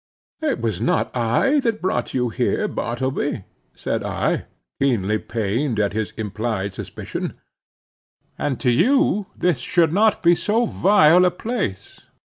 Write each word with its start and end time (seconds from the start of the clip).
"It 0.41 0.59
was 0.59 0.81
not 0.81 1.15
I 1.15 1.59
that 1.59 1.79
brought 1.79 2.11
you 2.15 2.29
here, 2.29 2.67
Bartleby," 2.67 3.43
said 3.75 4.01
I, 4.03 4.45
keenly 4.79 5.19
pained 5.19 5.79
at 5.79 5.93
his 5.93 6.09
implied 6.17 6.73
suspicion. 6.73 7.35
"And 8.35 8.59
to 8.61 8.71
you, 8.71 9.27
this 9.37 9.59
should 9.59 9.93
not 9.93 10.23
be 10.23 10.33
so 10.33 10.65
vile 10.65 11.23
a 11.23 11.29
place. 11.29 11.99